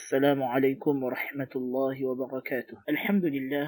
[0.00, 3.67] السلام عليكم ورحمة الله وبركاته الحمد لله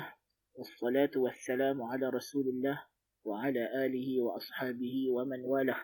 [0.56, 2.80] والصلاة والسلام على رسول الله
[3.28, 5.84] وعلى آله وأصحابه ومن والاه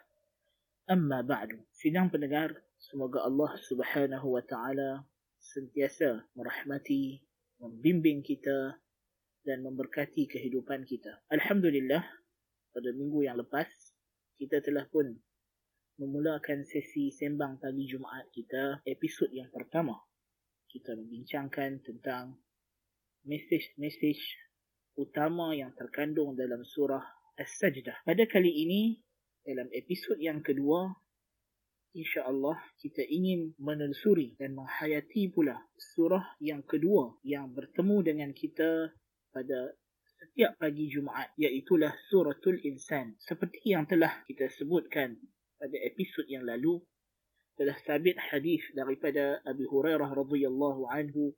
[0.95, 5.03] أما بعد Sidang pendengar, semoga Allah subhanahu wa ta'ala
[5.43, 7.19] sentiasa merahmati,
[7.59, 8.79] membimbing kita
[9.43, 11.19] dan memberkati kehidupan kita.
[11.35, 12.07] Alhamdulillah,
[12.71, 13.67] pada minggu yang lepas,
[14.39, 15.19] kita telah pun
[15.99, 19.99] memulakan sesi sembang pagi Jumaat kita, episod yang pertama.
[20.69, 22.37] Kita membincangkan tentang
[23.25, 24.21] mesej-mesej
[25.01, 27.01] utama yang terkandung dalam surah
[27.41, 28.05] As-Sajdah.
[28.05, 29.01] Pada kali ini,
[29.41, 30.93] dalam episod yang kedua,
[31.97, 38.93] insya-Allah kita ingin menelusuri dan menghayati pula surah yang kedua yang bertemu dengan kita
[39.33, 39.73] pada
[40.05, 41.79] setiap pagi Jumaat iaitu
[42.11, 43.17] suratul Insan.
[43.17, 45.17] Seperti yang telah kita sebutkan
[45.57, 46.83] pada episod yang lalu
[47.59, 51.35] telah sabit hadis daripada Abu Hurairah radhiyallahu anhu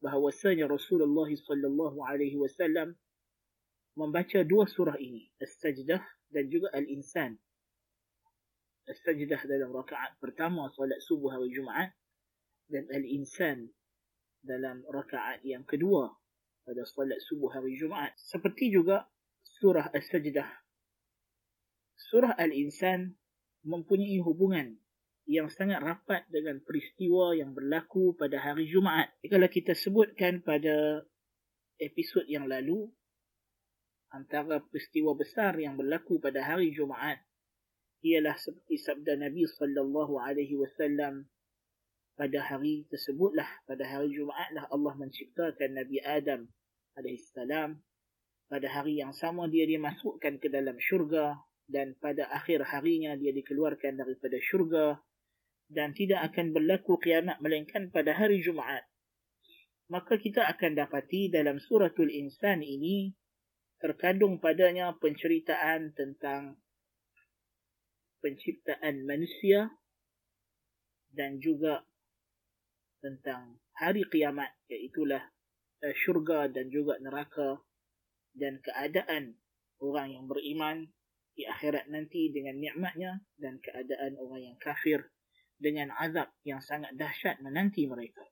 [0.00, 2.96] bahawasanya Rasulullah sallallahu alaihi wasallam
[3.92, 6.00] membaca dua surah ini, As-Sajdah
[6.32, 7.36] dan juga Al-Insan
[8.90, 11.94] As-Sajdah dalam rakaat pertama solat subuh hari Jumaat
[12.66, 13.70] dan Al-Insan
[14.42, 16.10] dalam rakaat yang kedua
[16.66, 18.18] pada solat subuh hari Jumaat.
[18.18, 19.06] Seperti juga
[19.46, 20.50] surah As-Sajdah.
[21.94, 23.14] Surah Al-Insan
[23.62, 24.74] mempunyai hubungan
[25.28, 29.12] yang sangat rapat dengan peristiwa yang berlaku pada hari Jumaat.
[29.24, 31.04] Kalau kita sebutkan pada
[31.80, 32.88] episod yang lalu,
[34.10, 37.22] antara peristiwa besar yang berlaku pada hari Jumaat
[38.00, 41.28] ialah seperti sabda Nabi sallallahu alaihi wasallam
[42.16, 46.48] pada hari tersebutlah pada hari Jumaatlah Allah menciptakan Nabi Adam
[46.96, 47.80] alaihi salam
[48.50, 51.38] pada hari yang sama dia dimasukkan ke dalam syurga
[51.70, 54.98] dan pada akhir harinya dia dikeluarkan daripada syurga
[55.70, 58.82] dan tidak akan berlaku kiamat melainkan pada hari Jumaat.
[59.86, 63.14] Maka kita akan dapati dalam suratul insan ini
[63.78, 66.58] terkandung padanya penceritaan tentang
[68.20, 69.72] penciptaan manusia
[71.10, 71.86] dan juga
[73.00, 75.24] tentang hari kiamat iaitulah
[75.82, 77.64] uh, syurga dan juga neraka
[78.36, 79.40] dan keadaan
[79.80, 80.92] orang yang beriman
[81.32, 85.08] di akhirat nanti dengan nikmatnya dan keadaan orang yang kafir
[85.60, 88.24] dengan azab yang sangat dahsyat menanti mereka.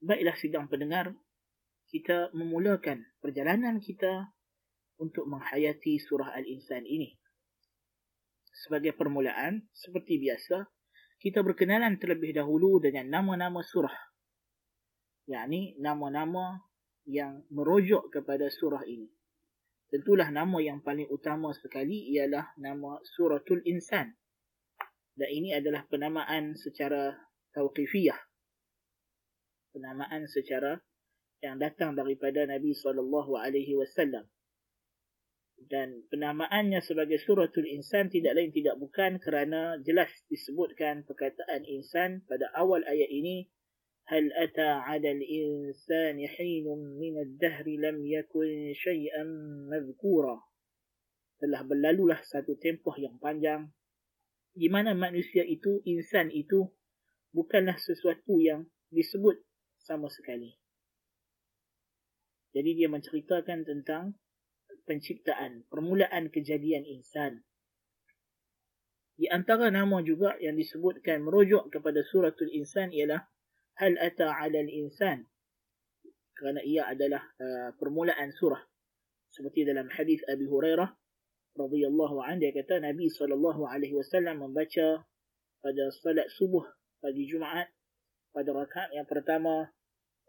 [0.00, 1.12] Baiklah sidang pendengar,
[1.88, 4.32] kita memulakan perjalanan kita
[5.00, 7.16] untuk menghayati surah Al-Insan ini.
[8.52, 10.68] Sebagai permulaan, seperti biasa,
[11.20, 13.96] kita berkenalan terlebih dahulu dengan nama-nama surah.
[15.30, 16.58] yakni nama-nama
[17.06, 19.06] yang merujuk kepada surah ini.
[19.90, 24.14] Tentulah nama yang paling utama sekali ialah nama suratul insan.
[25.10, 27.10] Dan ini adalah penamaan secara
[27.50, 28.16] tauqifiyah.
[29.74, 30.78] Penamaan secara
[31.42, 33.02] yang datang daripada Nabi SAW
[35.68, 42.48] dan penamaannya sebagai suratul insan tidak lain tidak bukan kerana jelas disebutkan perkataan insan pada
[42.56, 43.44] awal ayat ini
[44.10, 49.30] hal ata 'ala al-insan hinun min ad-dahr lam yakun shay'an
[49.70, 50.42] madhkura
[51.38, 53.70] telah berlalulah satu tempoh yang panjang
[54.52, 56.66] di mana manusia itu insan itu
[57.30, 59.38] bukanlah sesuatu yang disebut
[59.78, 60.58] sama sekali
[62.50, 64.18] jadi dia menceritakan tentang
[64.90, 67.46] penciptaan, permulaan kejadian insan.
[69.14, 73.28] Di antara nama juga yang disebutkan merujuk kepada suratul insan ialah
[73.80, 75.26] هل أتى على الإنسان؟
[76.36, 78.66] كان إيا أدلة آه، فرمولة أن سورة.
[79.30, 80.96] سبتي دلم حديث أبي هريرة
[81.60, 85.04] رضي الله عنه كتا نبي صلى الله عليه وسلم من بچا
[85.64, 86.64] فدى صلاة صبح
[87.02, 87.68] فدى جمعة
[88.34, 89.72] فدى ركاء yang pertama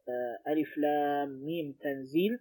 [0.09, 2.39] آه، ألف لام ميم تنزيل.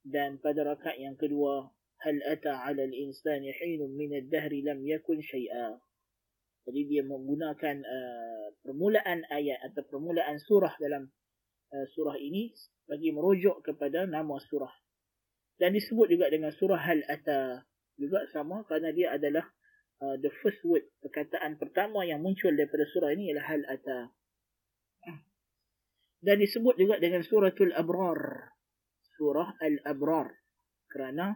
[0.00, 1.68] Dan pada rakaat yang kedua
[2.00, 5.89] hal ata ala al insani hin min al dahr lam yakun shay'a ah.
[6.68, 11.08] Jadi dia menggunakan uh, permulaan ayat atau permulaan surah dalam
[11.72, 12.52] uh, surah ini
[12.84, 14.72] bagi merujuk kepada nama surah.
[15.60, 17.64] Dan disebut juga dengan surah hal ata
[18.00, 19.44] juga sama kerana dia adalah
[20.00, 23.98] uh, the first word perkataan pertama yang muncul daripada surah ini ialah hal ata
[26.20, 28.52] dan disebut juga dengan suratul abrar.
[29.16, 30.28] Surah Al-Abrar.
[30.88, 31.32] Kerana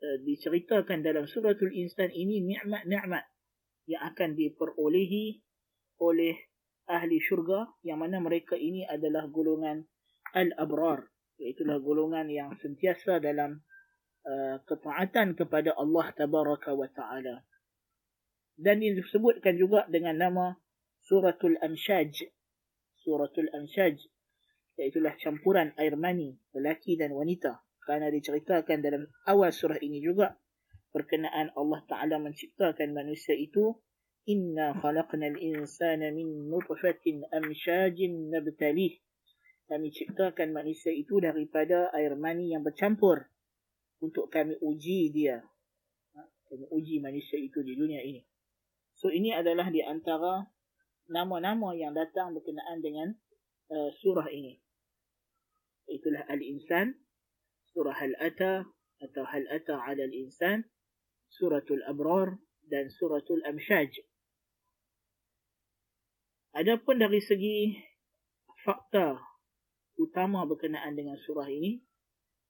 [0.00, 3.24] uh, diceritakan dalam suratul insan ini nikmat-nikmat
[3.84, 5.40] yang akan diperolehi
[6.00, 6.36] oleh
[6.88, 9.84] ahli syurga yang mana mereka ini adalah golongan
[10.36, 11.08] Al-Abrar.
[11.40, 13.60] Itulah golongan yang sentiasa dalam
[14.24, 17.42] uh, ketaatan kepada Allah Tabaraka wa Ta'ala.
[18.54, 20.54] dan disebutkan juga dengan nama
[21.02, 22.30] Suratul Amshaj.
[23.02, 23.98] Suratul Amshaj
[24.78, 30.34] iaitulah campuran air mani lelaki dan wanita kerana diceritakan dalam awal surah ini juga
[30.94, 33.74] perkenaan Allah Taala menciptakan manusia itu
[34.30, 39.02] inna khalaqnal insana min nutfatin amshajin nabtalih
[39.64, 43.32] kami ciptakan manusia itu daripada air mani yang bercampur.
[44.04, 45.40] Untuk kami uji dia.
[46.12, 46.20] Ha,
[46.52, 48.20] kami uji manusia itu di dunia ini.
[48.92, 50.44] So ini adalah di antara
[51.08, 53.16] nama-nama yang datang berkenaan dengan
[53.72, 54.60] uh, surah ini.
[55.88, 57.00] Itulah al-insan
[57.72, 58.68] surah al-ata
[59.00, 60.68] atau hal ata 'ala al-insan
[61.32, 62.36] suratul abrar
[62.68, 63.90] dan suratul amshaj.
[66.54, 67.74] Adapun dari segi
[68.62, 69.18] fakta
[69.98, 71.82] utama berkenaan dengan surah ini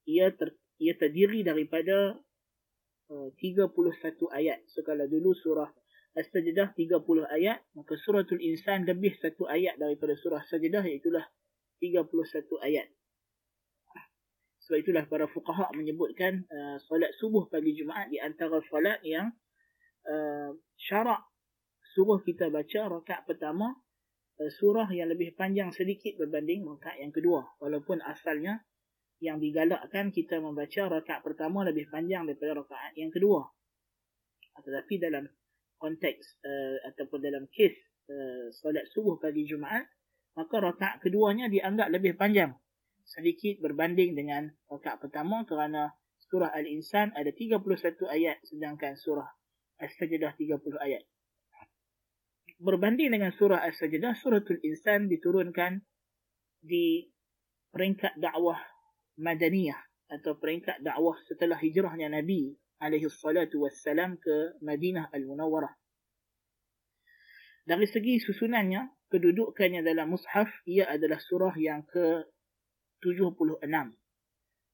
[0.05, 2.21] ia ter, ia terdiri daripada
[3.09, 3.73] uh, 31
[4.33, 4.61] ayat.
[4.69, 5.69] Sekala dulu surah
[6.15, 12.07] As-Sajdah 30 ayat maka suratul insan lebih satu ayat daripada surah Sajdah iaitu 31
[12.63, 12.87] ayat
[14.65, 19.29] sebab itulah para fuqaha menyebutkan uh, solat subuh pagi Jumaat di antara solat yang
[20.09, 21.21] uh, syarak
[21.93, 23.77] suruh kita baca rakaat pertama
[24.41, 27.45] uh, surah yang lebih panjang sedikit berbanding rakaat yang kedua.
[27.61, 28.65] Walaupun asalnya
[29.21, 33.45] yang digalakkan kita membaca rakaat pertama lebih panjang daripada rakaat yang kedua.
[34.65, 35.29] Tetapi dalam
[35.77, 37.77] konteks uh, ataupun dalam kes
[38.09, 39.85] uh, solat subuh pagi Jumaat,
[40.41, 42.57] maka rakaat keduanya dianggap lebih panjang
[43.05, 45.93] sedikit berbanding dengan rakaat pertama kerana
[46.33, 47.61] surah Al-Insan ada 31
[48.09, 49.29] ayat sedangkan surah
[49.79, 51.05] As-Sajdah 30 ayat.
[52.59, 55.85] Berbanding dengan surah As-Sajdah, suratul Insan diturunkan
[56.65, 57.05] di
[57.75, 58.59] peringkat dakwah
[59.21, 59.79] Madaniyah
[60.11, 65.75] atau peringkat dakwah setelah hijrahnya Nabi alaihi salatu wassalam ke Madinah Al-Munawwarah.
[67.65, 72.34] Dari segi susunannya, kedudukannya dalam mushaf, ia adalah surah yang ke
[73.05, 73.61] 76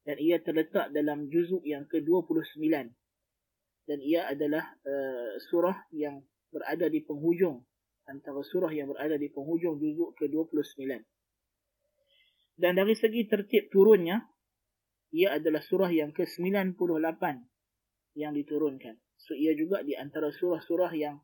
[0.06, 2.70] dan ia terletak dalam juzuk yang ke-29
[3.90, 6.22] dan ia adalah uh, surah yang
[6.54, 7.66] berada di penghujung
[8.06, 11.02] antara surah yang berada di penghujung juzuk ke-29
[12.60, 14.30] dan dari segi tertib turunnya
[15.10, 17.22] ia adalah surah yang ke-98
[18.14, 18.94] yang diturunkan.
[19.18, 21.18] So ia juga di antara surah-surah yang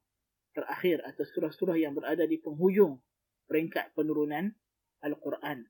[0.57, 2.99] terakhir atau surah-surah yang berada di penghujung
[3.47, 4.57] peringkat penurunan
[5.05, 5.69] Al-Quran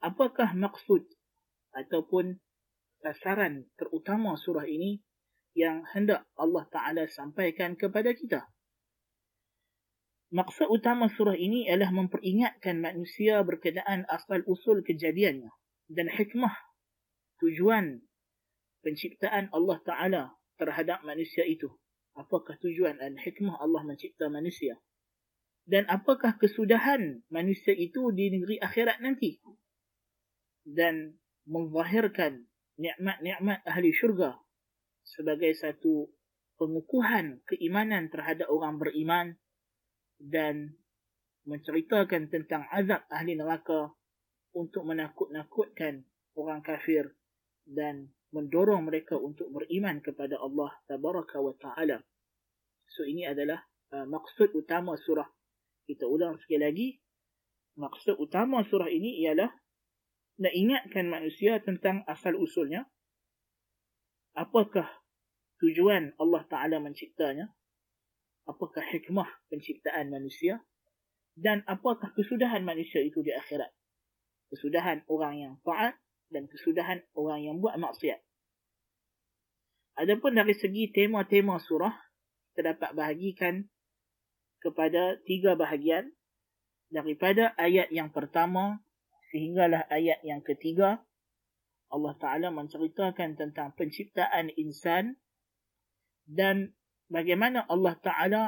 [0.00, 1.04] apakah maksud
[1.76, 2.40] ataupun
[3.00, 5.00] sasaran terutama surah ini
[5.56, 8.46] yang hendak Allah Ta'ala sampaikan kepada kita.
[10.30, 15.50] Maksud utama surah ini ialah memperingatkan manusia berkenaan asal-usul kejadiannya
[15.90, 16.54] dan hikmah
[17.42, 18.06] tujuan
[18.86, 20.22] penciptaan Allah Ta'ala
[20.54, 21.66] terhadap manusia itu.
[22.14, 24.78] Apakah tujuan dan hikmah Allah mencipta manusia?
[25.66, 29.38] Dan apakah kesudahan manusia itu di negeri akhirat nanti?
[30.66, 31.16] Dan
[31.48, 32.46] menzahirkan
[32.80, 34.40] nikmat-nikmat ahli syurga
[35.04, 36.08] sebagai satu
[36.60, 39.36] pengukuhan keimanan terhadap orang beriman
[40.20, 40.76] dan
[41.48, 43.96] menceritakan tentang azab ahli neraka
[44.52, 46.04] untuk menakut-nakutkan
[46.36, 47.16] orang kafir
[47.64, 51.98] dan mendorong mereka untuk beriman kepada Allah tabaraka wa taala.
[52.90, 53.62] So ini adalah
[53.94, 55.26] uh, maksud utama surah.
[55.86, 56.88] Kita ulang sekali lagi.
[57.78, 59.50] Maksud utama surah ini ialah
[60.40, 62.88] nak ingatkan manusia tentang asal usulnya.
[64.32, 64.88] Apakah
[65.60, 67.52] tujuan Allah Ta'ala menciptanya?
[68.48, 70.64] Apakah hikmah penciptaan manusia?
[71.36, 73.68] Dan apakah kesudahan manusia itu di akhirat?
[74.48, 76.00] Kesudahan orang yang taat
[76.32, 78.18] dan kesudahan orang yang buat maksiat.
[80.00, 81.92] Adapun dari segi tema-tema surah,
[82.50, 83.68] kita dapat bahagikan
[84.64, 86.16] kepada tiga bahagian.
[86.90, 88.82] Daripada ayat yang pertama
[89.30, 91.02] sehinggalah ayat yang ketiga
[91.90, 95.18] Allah Taala menceritakan tentang penciptaan insan
[96.26, 96.74] dan
[97.10, 98.42] bagaimana Allah Taala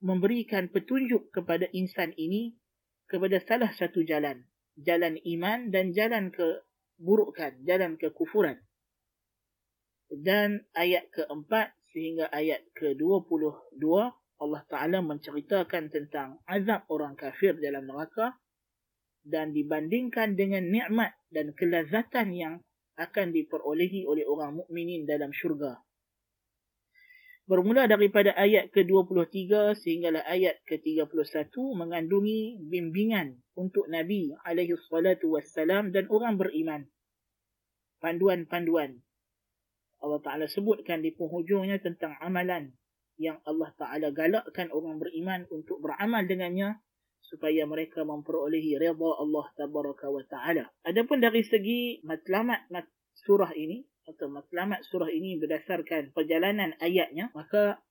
[0.00, 2.56] memberikan petunjuk kepada insan ini
[3.08, 4.44] kepada salah satu jalan
[4.76, 8.60] jalan iman dan jalan keburukan jalan kekufuran.
[10.06, 13.82] Dan ayat keempat sehingga ayat ke-22
[14.36, 18.36] Allah Taala menceritakan tentang azab orang kafir dalam neraka
[19.26, 22.54] dan dibandingkan dengan nikmat dan kelazatan yang
[22.94, 25.82] akan diperolehi oleh orang mukminin dalam syurga.
[27.46, 36.10] Bermula daripada ayat ke-23 sehinggalah ayat ke-31 mengandungi bimbingan untuk Nabi alaihi salatu wassalam dan
[36.10, 36.90] orang beriman.
[38.02, 38.98] Panduan-panduan.
[40.02, 42.74] Allah Ta'ala sebutkan di penghujungnya tentang amalan
[43.14, 46.82] yang Allah Ta'ala galakkan orang beriman untuk beramal dengannya
[47.26, 50.64] supaya mereka memperolehi redha Allah Tabaraka wa Ta'ala.
[50.86, 52.70] Adapun dari segi matlamat
[53.26, 57.82] surah ini atau matlamat surah ini berdasarkan perjalanan ayatnya, maka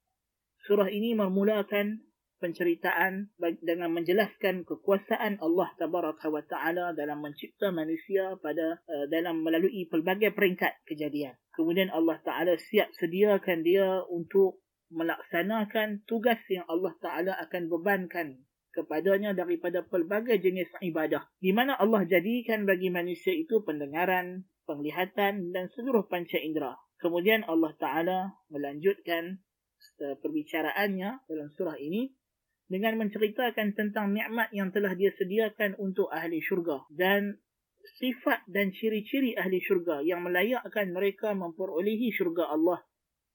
[0.64, 2.08] surah ini memulakan
[2.40, 3.32] penceritaan
[3.64, 10.36] dengan menjelaskan kekuasaan Allah Tabaraka wa Taala dalam mencipta manusia pada uh, dalam melalui pelbagai
[10.36, 11.36] peringkat kejadian.
[11.56, 14.60] Kemudian Allah Taala siap sediakan dia untuk
[14.92, 22.04] melaksanakan tugas yang Allah Taala akan bebankan kepadanya daripada pelbagai jenis ibadah di mana Allah
[22.04, 26.76] jadikan bagi manusia itu pendengaran, penglihatan dan seluruh panca indera.
[27.00, 28.20] Kemudian Allah Taala
[28.52, 29.40] melanjutkan
[30.04, 32.12] uh, perbicaraannya dalam surah ini
[32.68, 37.38] dengan menceritakan tentang nikmat yang telah dia sediakan untuk ahli syurga dan
[38.02, 42.82] sifat dan ciri-ciri ahli syurga yang melayakkan mereka memperolehi syurga Allah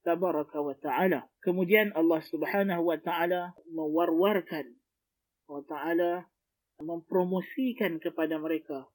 [0.03, 1.31] tabaraka wa taala.
[1.39, 4.80] Kemudian Allah Subhanahu wa taala mewarwarkan
[5.51, 6.25] wa taala
[6.79, 8.87] mempromosikan kepada mereka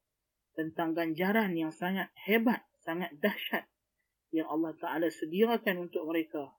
[0.57, 3.69] tentang ganjaran yang sangat hebat, sangat dahsyat
[4.33, 6.57] yang Allah taala sediakan untuk mereka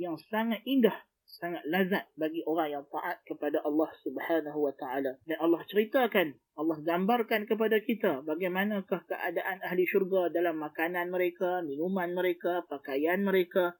[0.00, 5.16] yang sangat indah sangat lazat bagi orang yang taat kepada Allah Subhanahu wa taala.
[5.24, 12.12] Dan Allah ceritakan, Allah gambarkan kepada kita bagaimanakah keadaan ahli syurga dalam makanan mereka, minuman
[12.12, 13.74] mereka, pakaian mereka,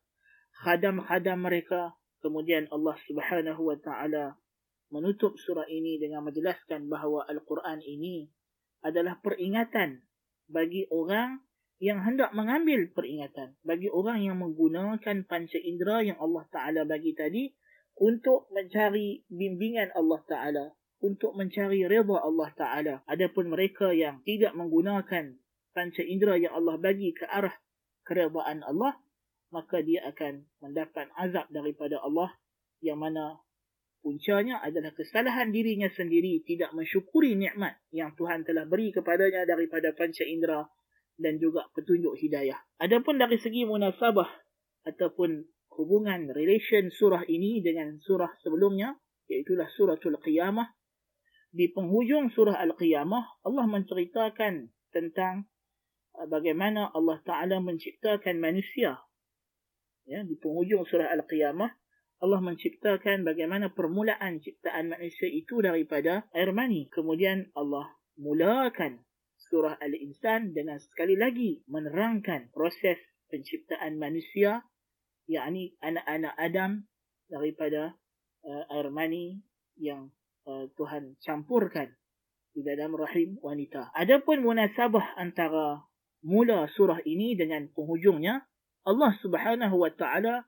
[0.64, 1.94] khadam-khadam mereka.
[2.25, 4.40] Kemudian Allah Subhanahu wa taala
[4.94, 8.30] menutup surah ini dengan menjelaskan bahawa Al-Quran ini
[8.86, 10.06] adalah peringatan
[10.46, 11.42] bagi orang
[11.82, 17.50] yang hendak mengambil peringatan bagi orang yang menggunakan panca indera yang Allah Ta'ala bagi tadi
[17.98, 20.64] untuk mencari bimbingan Allah Ta'ala,
[21.02, 22.94] untuk mencari reda Allah Ta'ala.
[23.06, 25.38] Adapun mereka yang tidak menggunakan
[25.74, 27.54] panca indera yang Allah bagi ke arah
[28.06, 28.98] keredaan Allah,
[29.54, 32.34] maka dia akan mendapat azab daripada Allah
[32.82, 33.43] yang mana
[34.04, 40.28] puncanya adalah kesalahan dirinya sendiri tidak mensyukuri nikmat yang Tuhan telah beri kepadanya daripada panca
[40.28, 40.68] indera
[41.16, 42.61] dan juga petunjuk hidayah.
[42.76, 44.28] Adapun dari segi munasabah
[44.84, 45.49] ataupun
[45.80, 48.92] hubungan relation surah ini dengan surah sebelumnya,
[49.32, 50.68] iaitu suratul qiyamah,
[51.54, 55.46] di penghujung surah al-qiyamah, Allah menceritakan tentang
[56.18, 58.99] uh, bagaimana Allah Ta'ala menciptakan manusia.
[60.02, 61.70] Ya, di penghujung surah al-qiyamah,
[62.23, 66.87] Allah menciptakan bagaimana permulaan ciptaan manusia itu daripada air mani.
[66.88, 69.02] Kemudian Allah mulakan
[69.50, 72.97] surah Al-Insan dengan sekali lagi menerangkan proses
[73.28, 74.64] penciptaan manusia
[75.26, 76.71] yakni anak-anak Adam
[77.28, 77.97] daripada
[78.44, 79.40] uh, air mani
[79.80, 80.12] yang
[80.47, 81.92] uh, Tuhan campurkan
[82.54, 83.90] di dalam rahim wanita.
[83.97, 85.83] Adapun munasabah antara
[86.23, 88.47] mula surah ini dengan penghujungnya,
[88.87, 90.47] Allah Subhanahu wa taala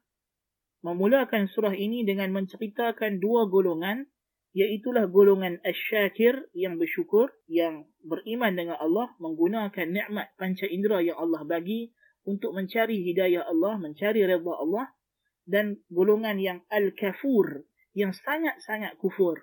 [0.87, 4.07] memulakan surah ini dengan menceritakan dua golongan
[4.55, 11.43] iaitulah golongan asyakir yang bersyukur yang beriman dengan Allah menggunakan nikmat panca indera yang Allah
[11.43, 11.91] bagi
[12.23, 14.87] untuk mencari hidayah Allah mencari redha Allah
[15.43, 19.43] dan golongan yang al-kafur yang sangat-sangat kufur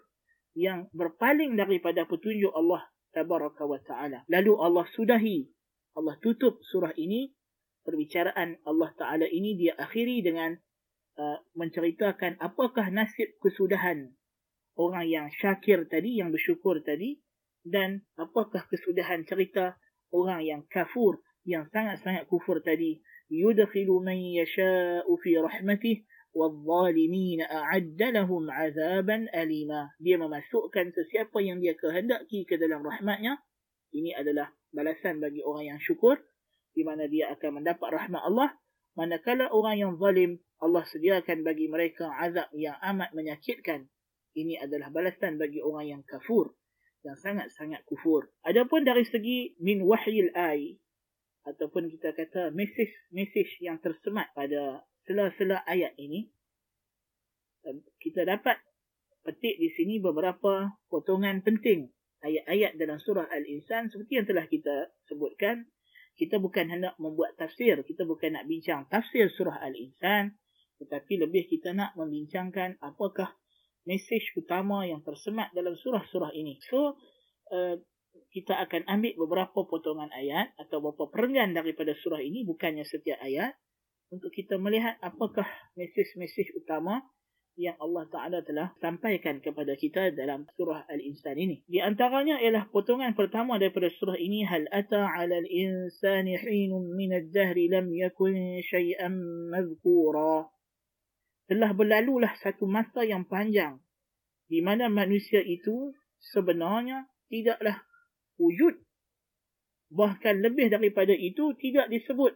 [0.55, 4.23] yang berpaling daripada petunjuk Allah tabaraka wa taala.
[4.31, 5.45] Lalu Allah sudahi
[5.97, 7.33] Allah tutup surah ini.
[7.83, 10.55] Perbicaraan Allah taala ini dia akhiri dengan
[11.18, 14.12] uh, menceritakan apakah nasib kesudahan
[14.78, 17.18] orang yang syakir tadi, yang bersyukur tadi,
[17.66, 19.76] dan apakah kesudahan cerita
[20.14, 23.02] orang yang kafur, yang sangat-sangat kufur tadi.
[23.28, 26.06] Yudkhilu man yasha'u fi rahmatih,
[26.38, 33.40] والظالمين أعد لهم عذابا أليما dia memasukkan sesiapa yang dia kehendaki ke dalam rahmatnya
[33.96, 36.20] ini adalah balasan bagi orang yang syukur
[36.76, 38.54] di mana dia akan mendapat rahmat Allah
[38.94, 43.91] manakala orang yang zalim Allah sediakan bagi mereka azab yang amat menyakitkan.
[44.33, 46.55] Ini adalah balasan bagi orang yang kafur
[47.03, 48.31] yang sangat-sangat kufur.
[48.47, 50.79] Adapun dari segi min wahyil ay
[51.43, 56.31] ataupun kita kata message-message yang tersemat pada sela-sela ayat ini
[57.99, 58.55] kita dapat
[59.27, 61.91] petik di sini beberapa potongan penting
[62.23, 65.67] ayat-ayat dalam surah Al-Insan seperti yang telah kita sebutkan.
[66.13, 70.37] Kita bukan hendak membuat tafsir kita bukan nak bincang tafsir surah Al-Insan
[70.83, 73.31] tetapi lebih kita nak membincangkan apakah
[73.87, 76.59] mesej utama yang tersemat dalam surah-surah ini.
[76.67, 76.99] So,
[77.51, 77.75] uh,
[78.33, 83.53] kita akan ambil beberapa potongan ayat atau beberapa perenggan daripada surah ini, bukannya setiap ayat,
[84.13, 87.01] untuk kita melihat apakah mesej-mesej utama
[87.53, 91.61] yang Allah Ta'ala telah sampaikan kepada kita dalam surah Al-Insan ini.
[91.69, 97.69] Di antaranya ialah potongan pertama daripada surah ini, Hal ata ala al-insani hinun minad dahri
[97.69, 99.13] lam yakun syai'an
[99.53, 100.49] mazkura.
[101.53, 103.77] Telah berlalulah satu masa yang panjang
[104.49, 105.93] di mana manusia itu
[106.33, 107.85] sebenarnya tidaklah
[108.41, 108.81] wujud.
[109.93, 112.33] Bahkan lebih daripada itu tidak disebut.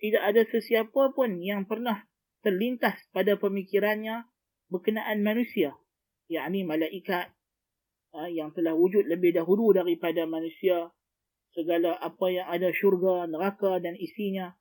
[0.00, 2.08] Tidak ada sesiapa pun yang pernah
[2.40, 4.24] terlintas pada pemikirannya
[4.72, 5.76] berkenaan manusia.
[6.28, 7.32] yakni malaikat
[8.12, 10.92] ha, yang telah wujud lebih dahulu daripada manusia.
[11.56, 14.52] Segala apa yang ada syurga, neraka dan isinya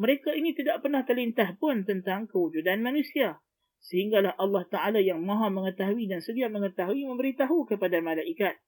[0.00, 3.36] Mereka ini tidak pernah terlintas pun tentang kewujudan manusia.
[3.80, 8.60] Sehinggalah Allah Ta'ala yang maha mengetahui dan sedia mengetahui memberitahu kepada malaikat.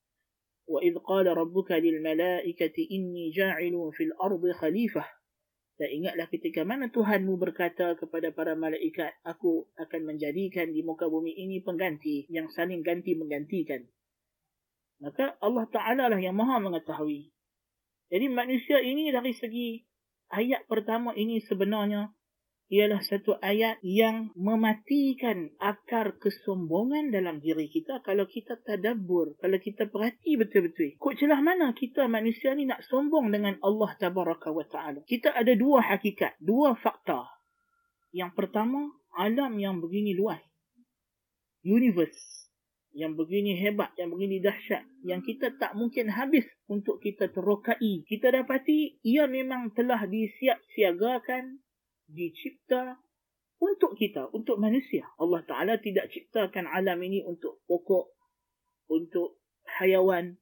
[0.68, 5.04] وَإِذْ قَالَ رَبُّكَ لِلْمَلَائِكَةِ إِنِّي جَاعِلٌ فِي الْأَرْضِ خَلِيفَةً
[5.80, 11.34] Dan ingatlah ketika mana Tuhanmu berkata kepada para malaikat, Aku akan menjadikan di muka bumi
[11.34, 13.82] ini pengganti yang saling ganti menggantikan.
[15.02, 17.34] Maka Allah Ta'ala lah yang maha mengetahui.
[18.12, 19.82] Jadi manusia ini dari segi
[20.31, 22.11] ayat pertama ini sebenarnya
[22.67, 29.87] ialah satu ayat yang mematikan akar kesombongan dalam diri kita kalau kita tadabbur, kalau kita
[29.87, 30.99] perhati betul-betul.
[30.99, 34.99] Kok celah mana kita manusia ni nak sombong dengan Allah Tabaraka wa Ta'ala?
[35.07, 37.23] Kita ada dua hakikat, dua fakta.
[38.11, 40.43] Yang pertama, alam yang begini luas.
[41.63, 42.36] Universe
[42.97, 48.01] yang begini hebat, yang begini dahsyat, yang kita tak mungkin habis untuk kita terokai.
[48.09, 51.61] Kita dapati ia memang telah disiap siagakan,
[52.09, 52.97] dicipta
[53.61, 55.05] untuk kita, untuk manusia.
[55.21, 58.17] Allah Ta'ala tidak ciptakan alam ini untuk pokok,
[58.89, 59.45] untuk
[59.77, 60.33] hayawan,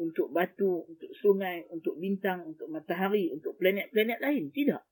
[0.00, 4.48] untuk batu, untuk sungai, untuk bintang, untuk matahari, untuk planet-planet lain.
[4.48, 4.82] Tidak.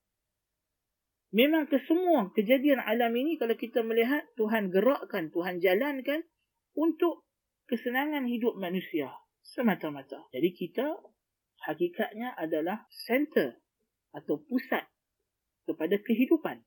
[1.33, 6.21] Memang kesemua kejadian alam ini kalau kita melihat Tuhan gerakkan, Tuhan jalankan
[6.77, 7.25] untuk
[7.69, 9.13] kesenangan hidup manusia
[9.45, 10.25] semata-mata.
[10.33, 10.97] Jadi kita
[11.69, 13.57] hakikatnya adalah center
[14.13, 14.89] atau pusat
[15.69, 16.65] kepada kehidupan.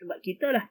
[0.00, 0.64] Sebab kita lah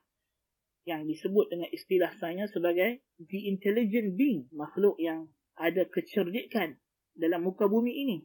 [0.85, 6.77] yang disebut dengan istilah saya sebagai the intelligent being, makhluk yang ada kecerdikan
[7.18, 8.18] dalam muka bumi ini.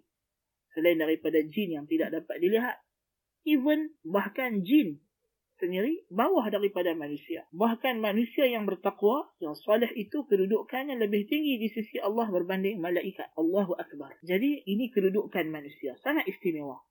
[0.76, 2.76] Selain daripada jin yang tidak dapat dilihat.
[3.48, 5.00] Even bahkan jin
[5.59, 7.47] sendiri bawah daripada manusia.
[7.55, 13.31] Bahkan manusia yang bertakwa, yang salih itu kedudukannya lebih tinggi di sisi Allah berbanding malaikat.
[13.39, 14.19] Allahu Akbar.
[14.23, 15.95] Jadi ini kedudukan manusia.
[16.03, 16.83] Sangat istimewa.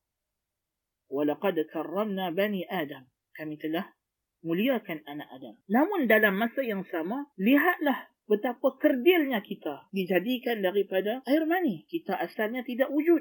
[1.13, 3.05] وَلَقَدْ كَرَّمْنَا بَنِي Adam.
[3.37, 3.85] Kami telah
[4.41, 5.55] muliakan anak Adam.
[5.69, 11.85] Namun dalam masa yang sama, lihatlah betapa kerdilnya kita dijadikan daripada air mani.
[11.87, 13.21] Kita asalnya tidak wujud.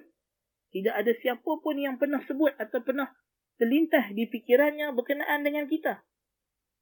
[0.73, 3.11] Tidak ada siapa pun yang pernah sebut atau pernah
[3.58, 6.06] terlintas di fikirannya berkenaan dengan kita.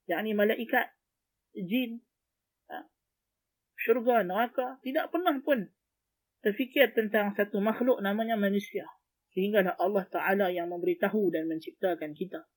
[0.07, 0.87] Yang malaikat,
[1.57, 1.99] jin,
[2.71, 2.85] ha,
[3.75, 5.67] syurga, neraka, tidak pernah pun
[6.45, 8.85] terfikir tentang satu makhluk namanya manusia.
[9.33, 12.47] Sehinggalah Allah Ta'ala yang memberitahu dan menciptakan kita.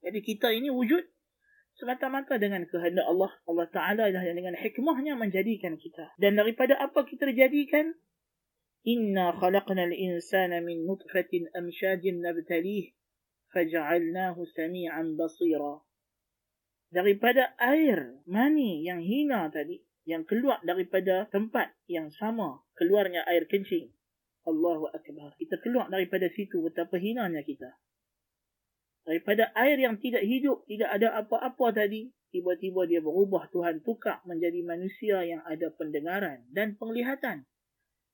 [0.00, 1.02] Jadi kita ini wujud
[1.76, 3.30] semata-mata dengan kehendak Allah.
[3.44, 6.14] Allah Ta'ala adalah yang dengan hikmahnya menjadikan kita.
[6.16, 7.92] Dan daripada apa kita terjadikan?
[8.86, 12.94] Inna khalaqna al-insana min nutfatin amshajin nabtalih
[13.56, 15.80] faj'alnahu sami'an basira
[16.92, 23.90] daripada air mani yang hina tadi yang keluar daripada tempat yang sama keluarnya air kencing.
[24.46, 25.34] Allahu akbar.
[25.34, 27.74] Kita keluar daripada situ betapa hinanya kita.
[29.02, 34.62] Daripada air yang tidak hidup tidak ada apa-apa tadi tiba-tiba dia berubah Tuhan tukar menjadi
[34.62, 37.42] manusia yang ada pendengaran dan penglihatan.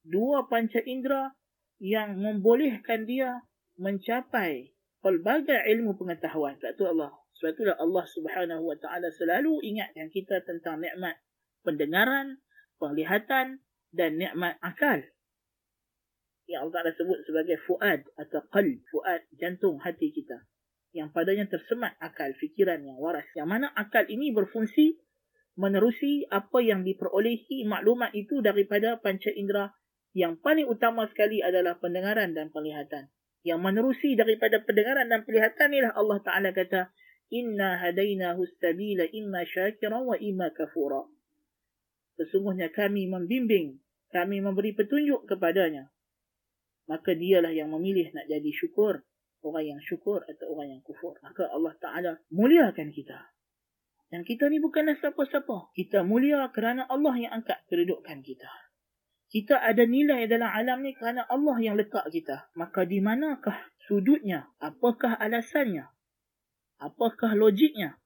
[0.01, 1.37] Dua panca indera
[1.77, 3.45] yang membolehkan dia
[3.77, 4.72] mencapai
[5.03, 6.57] pelbagai ilmu pengetahuan.
[6.57, 7.11] Sebab tu Allah.
[7.37, 11.19] Sebab itulah Allah Subhanahu Wa Taala selalu ingatkan kita tentang nikmat
[11.67, 12.39] pendengaran,
[12.79, 13.61] penglihatan
[13.91, 15.03] dan nikmat akal.
[16.47, 20.47] Yang Allah Taala sebut sebagai fuad atau qalb, fuad jantung hati kita.
[20.95, 23.27] Yang padanya tersemat akal, fikiran yang waras.
[23.35, 25.03] Yang mana akal ini berfungsi
[25.59, 29.77] menerusi apa yang diperolehi maklumat itu daripada panca indera
[30.13, 33.13] yang paling utama sekali adalah pendengaran dan penglihatan
[33.43, 36.95] yang menerusi daripada pendengaran dan penglihatan inilah Allah Ta'ala kata
[37.33, 41.03] Inna hadainahu sabila imma syakira wa imma kafura.
[42.21, 43.81] Sesungguhnya kami membimbing
[44.13, 45.89] kami memberi petunjuk kepadanya.
[46.87, 49.01] Maka dialah yang memilih nak jadi syukur
[49.43, 51.19] orang yang syukur atau orang yang kufur.
[51.25, 53.33] Maka Allah Ta'ala muliakan kita.
[54.13, 55.73] Dan kita ni bukanlah siapa-siapa.
[55.73, 58.62] Kita mulia kerana Allah yang angkat kedudukan kita
[59.33, 62.53] kita ada nilai dalam alam ni kerana Allah yang letak kita.
[62.53, 63.57] Maka di manakah
[63.89, 64.53] sudutnya?
[64.61, 65.89] Apakah alasannya?
[66.77, 67.97] Apakah logiknya?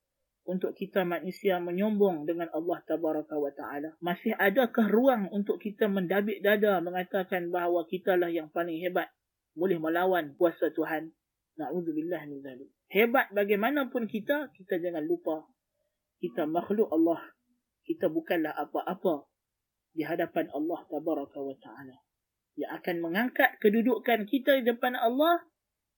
[0.47, 3.99] Untuk kita manusia menyombong dengan Allah Tabaraka wa Ta'ala.
[3.99, 9.11] Masih adakah ruang untuk kita mendabik dada mengatakan bahawa kita lah yang paling hebat.
[9.59, 11.11] Boleh melawan kuasa Tuhan.
[11.59, 12.71] Na'udzubillah min zalik.
[12.87, 15.43] Hebat bagaimanapun kita, kita jangan lupa.
[16.23, 17.19] Kita makhluk Allah.
[17.83, 19.27] Kita bukanlah apa-apa
[19.97, 21.97] di hadapan Allah Tabaraka wa Ta'ala.
[22.61, 25.41] Yang akan mengangkat kedudukan kita di depan Allah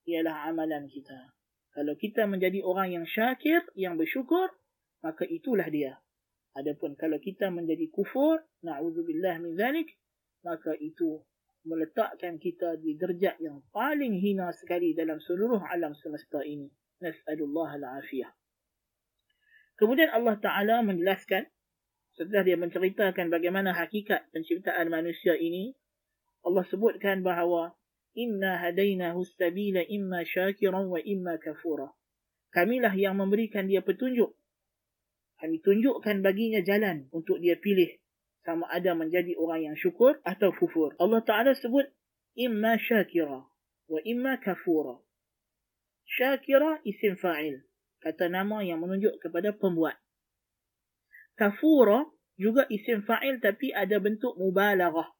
[0.06, 1.34] ialah amalan kita.
[1.74, 4.54] Kalau kita menjadi orang yang syakir, yang bersyukur,
[5.02, 5.98] maka itulah dia.
[6.54, 9.94] Adapun kalau kita menjadi kufur, na'udzubillah min zalik,
[10.42, 11.22] maka itu
[11.62, 16.66] meletakkan kita di derjat yang paling hina sekali dalam seluruh alam semesta ini.
[16.98, 18.30] Nas'alullah al-afiyah.
[19.78, 21.46] Kemudian Allah Ta'ala menjelaskan,
[22.18, 25.70] setelah dia menceritakan bagaimana hakikat penciptaan manusia ini,
[26.42, 27.78] Allah sebutkan bahawa
[28.18, 31.94] Inna hadainahu sabila imma syakiran wa imma kafura.
[32.50, 34.34] Kamilah yang memberikan dia petunjuk.
[35.38, 37.94] Kami tunjukkan baginya jalan untuk dia pilih
[38.42, 40.98] sama ada menjadi orang yang syukur atau kufur.
[40.98, 41.86] Allah Ta'ala sebut
[42.34, 43.46] imma syakira
[43.86, 44.98] wa imma kafura.
[46.02, 47.62] Syakira isim fa'il.
[48.02, 49.94] Kata nama yang menunjuk kepada pembuat.
[51.38, 52.02] Kafura
[52.34, 55.14] juga isim fa'il tapi ada bentuk mubalaghah.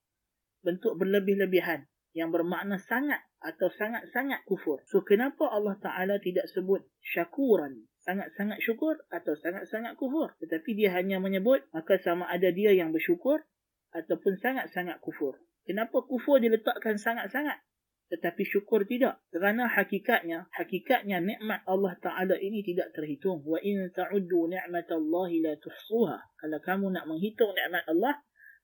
[0.67, 1.87] Bentuk berlebih-lebihan.
[2.11, 4.83] Yang bermakna sangat atau sangat-sangat kufur.
[4.91, 10.33] So kenapa Allah Ta'ala tidak sebut syakuran sangat-sangat syukur atau sangat-sangat kufur.
[10.41, 13.45] Tetapi dia hanya menyebut maka sama ada dia yang bersyukur
[13.93, 15.37] ataupun sangat-sangat kufur.
[15.69, 17.61] Kenapa kufur diletakkan sangat-sangat?
[18.09, 19.21] Tetapi syukur tidak.
[19.29, 23.45] Kerana hakikatnya, hakikatnya nikmat Allah Ta'ala ini tidak terhitung.
[23.45, 26.17] Wa in ta'uddu ni'matallahi la tuhsuha.
[26.41, 28.17] Kalau kamu nak menghitung nikmat Allah,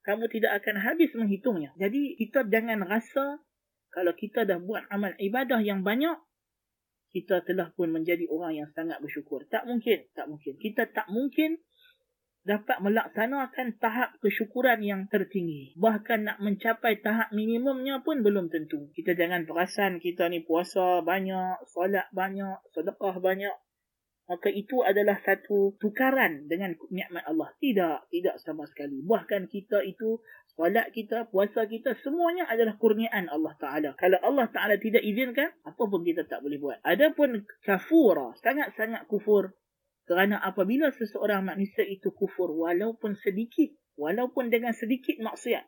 [0.04, 1.76] kamu tidak akan habis menghitungnya.
[1.76, 3.40] Jadi kita jangan rasa
[3.92, 6.16] kalau kita dah buat amal ibadah yang banyak,
[7.14, 9.46] kita telah pun menjadi orang yang sangat bersyukur.
[9.46, 10.58] Tak mungkin, tak mungkin.
[10.58, 11.62] Kita tak mungkin
[12.44, 15.72] dapat melaksanakan tahap kesyukuran yang tertinggi.
[15.80, 18.92] Bahkan nak mencapai tahap minimumnya pun belum tentu.
[18.92, 23.56] Kita jangan perasan kita ni puasa banyak, solat banyak, sedekah banyak.
[24.24, 27.52] Maka itu adalah satu tukaran dengan nikmat Allah.
[27.60, 29.04] Tidak, tidak sama sekali.
[29.04, 30.16] Bahkan kita itu
[30.54, 33.90] Salat kita, puasa kita, semuanya adalah kurniaan Allah Ta'ala.
[33.98, 36.78] Kalau Allah Ta'ala tidak izinkan, apa pun kita tak boleh buat.
[36.86, 39.58] Adapun kafura, sangat-sangat kufur.
[40.04, 45.64] Kerana apabila seseorang manusia itu kufur, walaupun sedikit, walaupun dengan sedikit maksiat,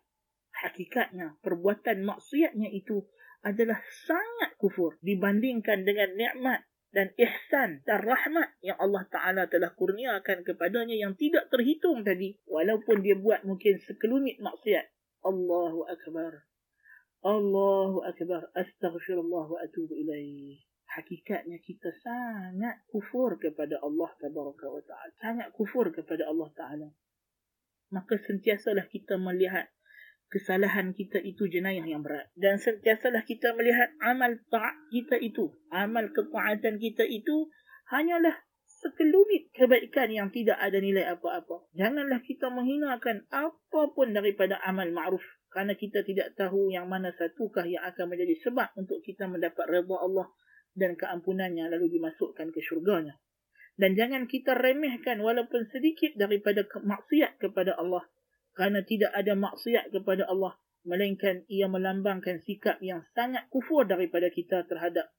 [0.65, 3.09] hakikatnya, perbuatan maksiatnya itu
[3.41, 10.45] adalah sangat kufur dibandingkan dengan nikmat dan ihsan dan rahmat yang Allah Ta'ala telah kurniakan
[10.45, 12.41] kepadanya yang tidak terhitung tadi.
[12.49, 14.89] Walaupun dia buat mungkin sekelumit maksiat.
[15.25, 16.49] Allahu Akbar.
[17.21, 18.49] Allahu Akbar.
[18.57, 20.57] Astaghfirullah wa atubu ilaih.
[20.97, 25.13] Hakikatnya kita sangat kufur kepada Allah Ta'ala.
[25.21, 26.89] Sangat kufur kepada Allah Ta'ala.
[27.93, 29.69] Maka sentiasalah kita melihat
[30.33, 32.33] kesalahan kita itu jenayah yang berat.
[32.33, 37.53] Dan sentiasalah kita melihat amal taat kita itu, amal ketaatan kita itu
[37.93, 41.69] hanyalah sekelumit kebaikan yang tidak ada nilai apa-apa.
[41.77, 45.23] Janganlah kita menghinakan apapun daripada amal ma'ruf.
[45.53, 49.97] Kerana kita tidak tahu yang mana satukah yang akan menjadi sebab untuk kita mendapat redha
[49.97, 50.29] Allah
[50.77, 53.17] dan keampunannya lalu dimasukkan ke syurganya.
[53.77, 58.05] Dan jangan kita remehkan walaupun sedikit daripada maksiat kepada Allah
[58.57, 64.65] kerana tidak ada maksiat kepada Allah melainkan ia melambangkan sikap yang sangat kufur daripada kita
[64.65, 65.13] terhadap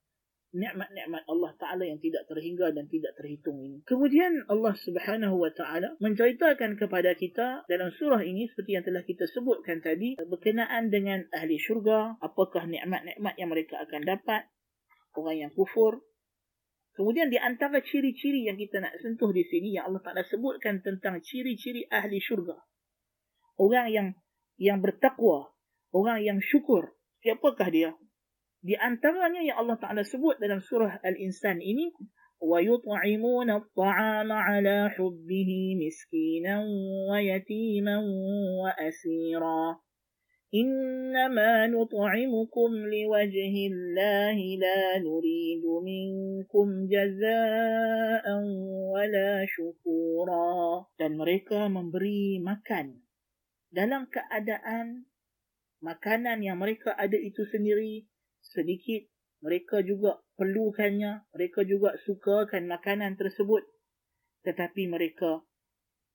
[0.56, 3.84] nikmat-nikmat Allah Taala yang tidak terhingga dan tidak terhitung ini.
[3.84, 9.28] Kemudian Allah Subhanahu wa taala menceritakan kepada kita dalam surah ini seperti yang telah kita
[9.28, 14.48] sebutkan tadi berkenaan dengan ahli syurga, apakah nikmat-nikmat yang mereka akan dapat,
[15.16, 16.02] orang yang kufur.
[16.92, 21.22] Kemudian di antara ciri-ciri yang kita nak sentuh di sini yang Allah Taala sebutkan tentang
[21.22, 22.58] ciri-ciri ahli syurga
[23.58, 24.08] orang yang
[24.58, 25.50] yang bertakwa,
[25.90, 26.94] orang yang syukur.
[27.22, 27.90] Siapakah dia?
[28.62, 31.94] Di antaranya yang Allah Taala sebut dalam surah Al-Insan ini,
[32.42, 36.66] wa yut'imuna at'ama 'ala hubbihi miskinan
[37.06, 38.02] wa yatiman
[38.62, 39.78] wa asira.
[40.53, 48.25] إنما نطعمكم لوجه الله لا نريد منكم جزاء
[48.93, 53.01] ولا شكورا dan mereka memberi makan
[53.73, 55.09] dalam keadaan
[55.81, 58.05] makanan yang mereka ada itu sendiri
[58.45, 59.09] sedikit
[59.41, 63.65] mereka juga perlukannya mereka juga sukakan makanan tersebut
[64.45, 65.41] tetapi mereka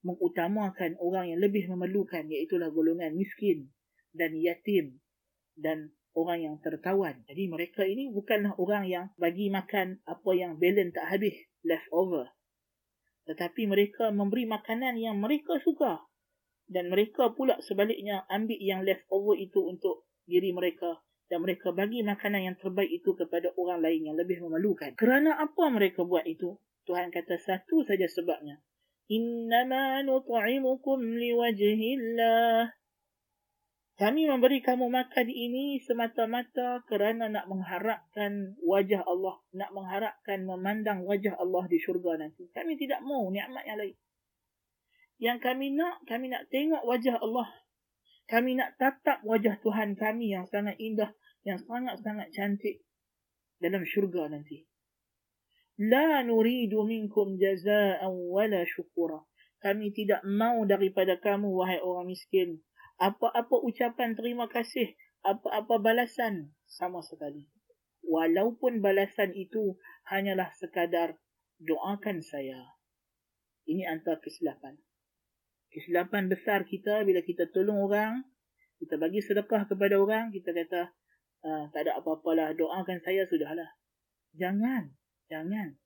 [0.07, 3.75] mengutamakan orang yang lebih memerlukan iaitu golongan miskin
[4.14, 5.02] dan yatim
[5.58, 10.94] dan orang yang tertawan jadi mereka ini bukanlah orang yang bagi makan apa yang balance
[10.94, 12.30] tak habis left over
[13.26, 16.06] tetapi mereka memberi makanan yang mereka suka
[16.70, 22.06] dan mereka pula sebaliknya ambil yang left over itu untuk diri mereka dan mereka bagi
[22.06, 24.94] makanan yang terbaik itu kepada orang lain yang lebih memalukan.
[24.94, 26.62] Kerana apa mereka buat itu?
[26.84, 28.60] Tuhan kata satu saja sebabnya.
[29.10, 32.76] Innama nut'imukum liwajhillah.
[33.94, 41.38] Kami memberi kamu makan ini semata-mata kerana nak mengharapkan wajah Allah, nak mengharapkan memandang wajah
[41.38, 42.50] Allah di syurga nanti.
[42.50, 43.94] Kami tidak mau nikmat yang lain.
[45.22, 47.54] Yang kami nak, kami nak tengok wajah Allah.
[48.26, 51.14] Kami nak tatap wajah Tuhan kami yang sangat indah,
[51.46, 52.82] yang sangat-sangat cantik
[53.62, 54.66] dalam syurga nanti.
[55.78, 59.22] La nuridu minkum jaza'an wala syukura.
[59.62, 62.60] Kami tidak mau daripada kamu, wahai orang miskin,
[63.02, 67.50] apa-apa ucapan terima kasih, apa-apa balasan sama sekali.
[68.04, 69.80] Walaupun balasan itu
[70.12, 71.16] hanyalah sekadar
[71.64, 72.76] doakan saya.
[73.64, 74.76] Ini antara kesilapan.
[75.72, 78.28] Kesilapan besar kita bila kita tolong orang,
[78.84, 80.92] kita bagi sedekah kepada orang, kita kata,
[81.48, 83.72] ah, tak ada apa-apalah, doakan saya sudahlah.
[84.36, 84.92] Jangan,
[85.32, 85.80] jangan.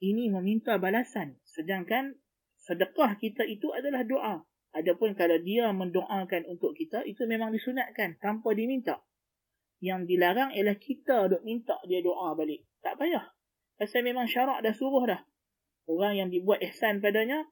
[0.00, 1.36] Ini meminta balasan.
[1.44, 2.16] Sedangkan
[2.64, 4.48] sedekah kita itu adalah doa.
[4.70, 9.02] Adapun kalau dia mendoakan untuk kita, itu memang disunatkan tanpa diminta.
[9.82, 12.62] Yang dilarang ialah kita duk minta dia doa balik.
[12.84, 13.32] Tak payah.
[13.80, 15.20] Pasal memang syarak dah suruh dah.
[15.88, 17.48] Orang yang dibuat ihsan padanya,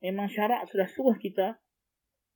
[0.00, 1.60] memang syarak sudah suruh kita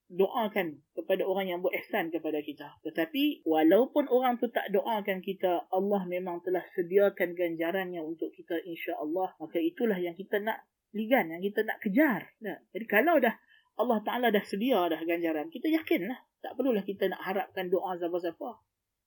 [0.06, 2.78] doakan kepada orang yang buat ihsan kepada kita.
[2.86, 8.98] Tetapi walaupun orang tu tak doakan kita, Allah memang telah sediakan ganjarannya untuk kita insya
[8.98, 9.34] Allah.
[9.38, 10.62] Maka itulah yang kita nak
[10.94, 12.34] ligan, yang kita nak kejar.
[12.42, 13.34] Jadi kalau dah
[13.76, 15.52] Allah Ta'ala dah sedia dah ganjaran.
[15.52, 16.16] Kita yakinlah.
[16.40, 18.56] Tak perlulah kita nak harapkan doa siapa-siapa.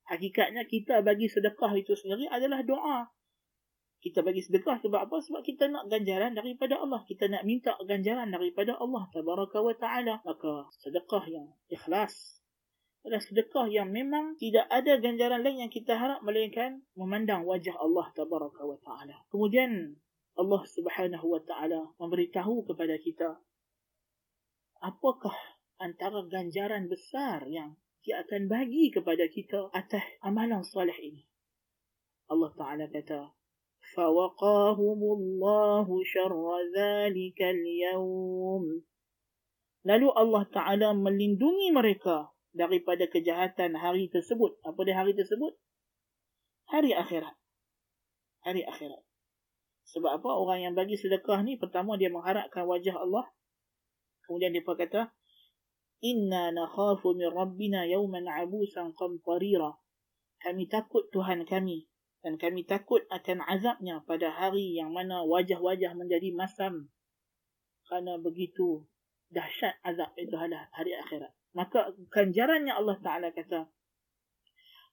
[0.10, 3.10] Hakikatnya kita bagi sedekah itu sendiri adalah doa.
[4.00, 5.18] Kita bagi sedekah sebab apa?
[5.20, 7.02] Sebab kita nak ganjaran daripada Allah.
[7.04, 9.10] Kita nak minta ganjaran daripada Allah.
[9.10, 10.22] Tabaraka wa ta'ala.
[10.24, 12.40] Maka sedekah yang ikhlas.
[13.04, 18.12] Adalah sedekah yang memang tidak ada ganjaran lain yang kita harap melainkan memandang wajah Allah
[18.12, 19.24] Tabaraka wa ta'ala.
[19.32, 19.98] Kemudian
[20.40, 23.40] Allah Subhanahu wa ta'ala memberitahu kepada kita
[24.85, 25.35] apakah
[25.81, 31.25] antara ganjaran besar yang dia akan bagi kepada kita atas amalan soleh ini.
[32.29, 33.33] Allah Ta'ala kata,
[33.97, 36.37] فَوَقَاهُمُ اللَّهُ شَرَّ
[36.77, 38.65] ذَلِكَ الْيَوْمِ
[39.85, 44.57] Lalu Allah Ta'ala melindungi mereka daripada kejahatan hari tersebut.
[44.65, 45.53] Apa dia hari tersebut?
[46.73, 47.37] Hari akhirat.
[48.49, 49.05] Hari akhirat.
[49.93, 50.31] Sebab apa?
[50.33, 53.29] Orang yang bagi sedekah ni, pertama dia mengharapkan wajah Allah
[54.29, 55.13] Kemudian dia kata,
[56.05, 59.73] Inna nakhafu min rabbina yawman abusan qamtarira.
[60.41, 61.89] Kami takut Tuhan kami
[62.21, 66.93] dan kami takut akan azabnya pada hari yang mana wajah-wajah menjadi masam
[67.89, 68.85] kerana begitu
[69.33, 71.33] dahsyat azab itu adalah hari akhirat.
[71.57, 73.69] Maka ganjarannya Allah Ta'ala kata,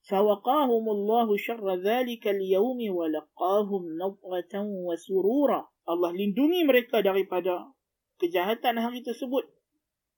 [0.02, 7.70] فَوَقَاهُمُ اللَّهُ شَرَّ ذَلِكَ الْيَوْمِ وَلَقَاهُمْ نَضْغَةً وَسُرُورًا Allah lindungi mereka daripada
[8.17, 9.45] kejahatan hari tersebut,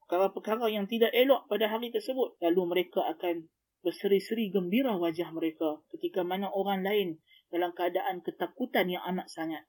[0.05, 3.51] perkara-perkara yang tidak elok pada hari tersebut, lalu mereka akan
[3.85, 9.65] berseri-seri gembira wajah mereka ketika mana orang lain dalam keadaan ketakutan yang amat sangat.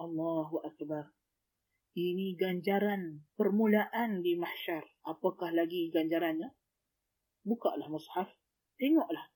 [0.00, 1.12] Allahu Akbar.
[1.92, 4.80] Ini ganjaran permulaan di mahsyar.
[5.04, 6.48] Apakah lagi ganjarannya?
[7.44, 8.32] Bukalah mushaf.
[8.80, 9.28] Tengoklah.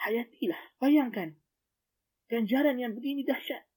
[0.00, 0.80] Hayatilah.
[0.80, 1.36] Bayangkan.
[2.32, 3.67] Ganjaran yang begini dahsyat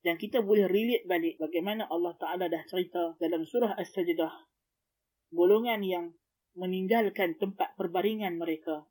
[0.00, 4.32] dan kita boleh relate balik bagaimana Allah Ta'ala dah cerita dalam surah As-Sajdah.
[5.30, 6.16] Golongan yang
[6.56, 8.88] meninggalkan tempat perbaringan mereka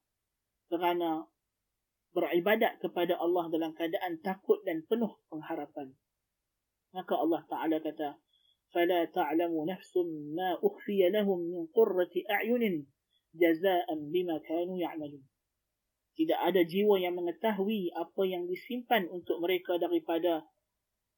[0.69, 1.26] kerana
[2.13, 5.93] beribadat kepada Allah dalam keadaan takut dan penuh pengharapan.
[6.93, 8.17] Maka Allah Ta'ala kata
[8.69, 9.93] فَلَا تَعْلَمُ نَفْسٌ
[10.38, 12.86] مَا أُخْفِيَ لَهُمْ مِنْ قُرَّةِ أَعْيُنٍ
[13.34, 15.26] جَزَاءً بِمَا كَانُوا يَعْمَلُونَ
[16.19, 20.43] tidak ada jiwa yang mengetahui apa yang disimpan untuk mereka daripada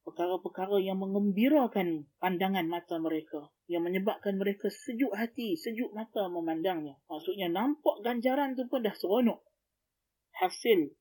[0.01, 6.99] perkara-perkara yang mengembirakan pandangan mata mereka yang menyebabkan mereka sejuk hati, sejuk mata memandangnya.
[7.07, 9.39] Maksudnya nampak ganjaran tu pun dah seronok.
[10.41, 10.91] Hasil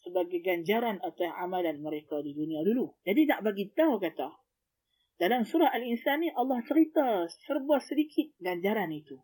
[0.00, 2.94] sebagai ganjaran atas amalan mereka di dunia dulu.
[3.02, 4.30] Jadi nak bagi tahu kata,
[5.16, 9.16] dalam surah Al-Insan ni Allah cerita serba sedikit ganjaran itu.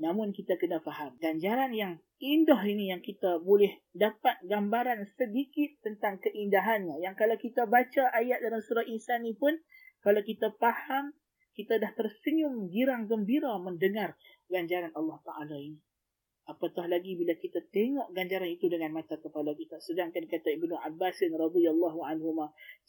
[0.00, 6.16] Namun kita kena faham, ganjaran yang indah ini yang kita boleh dapat gambaran sedikit tentang
[6.22, 7.02] keindahannya.
[7.02, 9.58] Yang kalau kita baca ayat dalam surah Insan ni pun,
[10.00, 11.12] kalau kita faham,
[11.52, 14.16] kita dah tersenyum girang gembira mendengar
[14.48, 15.78] ganjaran Allah Ta'ala ini.
[16.42, 19.78] Apatah lagi bila kita tengok ganjaran itu dengan mata kepala kita.
[19.78, 22.34] Sedangkan kata Ibnu Abbas radhiyallahu anhu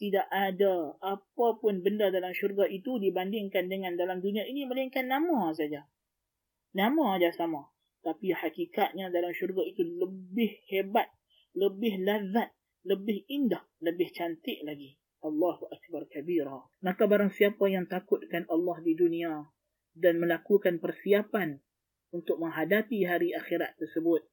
[0.02, 5.54] tidak ada apa pun benda dalam syurga itu dibandingkan dengan dalam dunia ini melainkan nama
[5.54, 5.86] saja.
[6.73, 7.69] Nama aja sama.
[8.03, 11.07] Tapi hakikatnya dalam syurga itu lebih hebat,
[11.55, 12.51] lebih lazat,
[12.83, 14.99] lebih indah, lebih cantik lagi.
[15.23, 16.67] Allahu Akbar kabira.
[16.83, 19.47] Maka barang siapa yang takutkan Allah di dunia
[19.95, 21.63] dan melakukan persiapan
[22.12, 24.27] untuk menghadapi hari akhirat tersebut,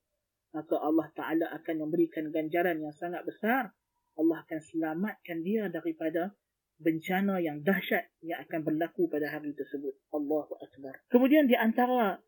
[0.51, 3.71] maka Allah Ta'ala akan memberikan ganjaran yang sangat besar.
[4.19, 6.35] Allah akan selamatkan dia daripada
[6.81, 9.95] bencana yang dahsyat yang akan berlaku pada hari tersebut.
[10.11, 11.07] Allahu Akbar.
[11.07, 12.19] Kemudian di antara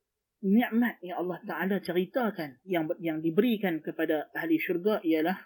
[0.43, 5.39] nikmat yang Allah Taala ceritakan yang yang diberikan kepada ahli syurga ialah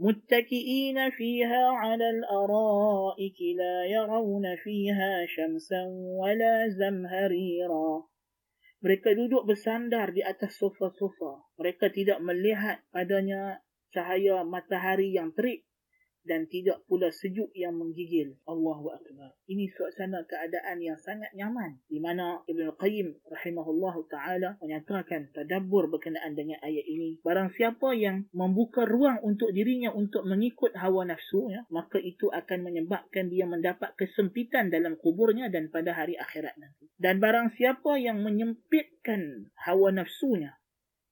[0.00, 8.04] muttaqiina fiha 'ala al-ara'ik la yarawna fiha shamsan wala zamharira.
[8.78, 11.50] Mereka duduk bersandar di atas sofa-sofa.
[11.58, 13.58] Mereka tidak melihat padanya
[13.90, 15.67] cahaya matahari yang terik
[16.26, 18.36] dan tidak pula sejuk yang menggigil.
[18.44, 19.32] Allahu Akbar.
[19.48, 21.80] Ini suasana keadaan yang sangat nyaman.
[21.88, 27.16] Di mana Ibn Qayyim rahimahullah ta'ala menyatakan tadabbur berkenaan dengan ayat ini.
[27.24, 32.66] Barang siapa yang membuka ruang untuk dirinya untuk mengikut hawa nafsu, ya, maka itu akan
[32.66, 36.92] menyebabkan dia mendapat kesempitan dalam kuburnya dan pada hari akhirat nanti.
[37.00, 40.60] Dan barang siapa yang menyempitkan hawa nafsunya,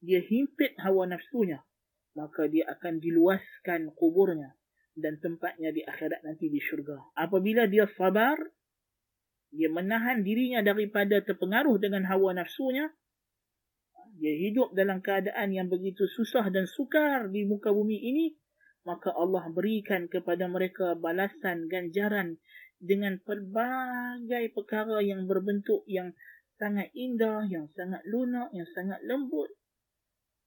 [0.04, 1.64] dia himpit hawa nafsunya,
[2.16, 4.55] maka dia akan diluaskan kuburnya
[4.96, 6.96] dan tempatnya di akhirat nanti di syurga.
[7.12, 8.40] Apabila dia sabar,
[9.52, 12.88] dia menahan dirinya daripada terpengaruh dengan hawa nafsunya,
[14.16, 18.26] dia hidup dalam keadaan yang begitu susah dan sukar di muka bumi ini,
[18.88, 22.40] maka Allah berikan kepada mereka balasan ganjaran
[22.80, 26.16] dengan pelbagai perkara yang berbentuk yang
[26.56, 29.52] sangat indah, yang sangat lunak, yang sangat lembut.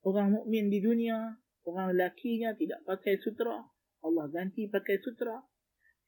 [0.01, 1.38] Orang mukmin di dunia,
[1.69, 3.62] orang lakinya tidak pakai sutra,
[4.05, 5.39] Allah ganti pakai sutra.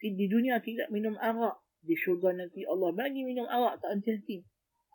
[0.02, 1.62] Di dunia tidak minum arak.
[1.82, 4.46] Di syurga nanti Allah bagi minum arak tak henti-henti.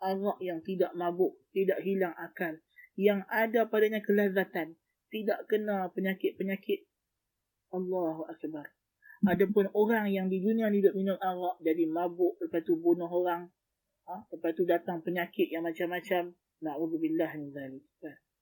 [0.03, 2.57] Arak yang tidak mabuk, tidak hilang akal.
[2.97, 4.77] Yang ada padanya kelazatan.
[5.07, 6.83] Tidak kena penyakit-penyakit.
[7.71, 8.67] Allahu Akbar.
[9.25, 13.49] Adapun orang yang di dunia ni duduk minum arak, jadi mabuk, lepas tu bunuh orang.
[14.05, 14.13] Ha?
[14.29, 16.37] Lepas tu datang penyakit yang macam-macam.
[16.61, 17.85] Na'udzubillah min zalik.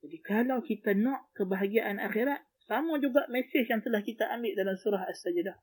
[0.06, 5.06] Jadi kalau kita nak kebahagiaan akhirat, sama juga mesej yang telah kita ambil dalam surah
[5.06, 5.58] As-Sajdah.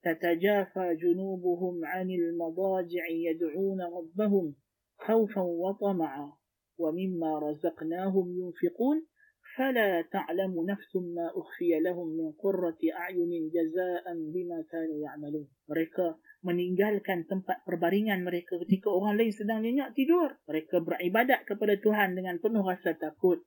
[0.00, 4.56] Tatajafa junubuhum 'anil madaji'i yad'una rabbahum
[4.96, 6.32] khawfan wa tama'a
[6.80, 9.04] wa mimma razaqnahum yunfiqun
[9.52, 12.88] fala ta'lamu nafsun ma ukhfiya lahum min qurrati
[14.32, 15.44] bima kanu ya'malun.
[15.68, 16.16] Mereka
[16.48, 20.32] meninggalkan tempat perbaringan mereka ketika orang lain sedang nyenyak tidur.
[20.48, 23.44] Mereka beribadat kepada Tuhan dengan penuh rasa takut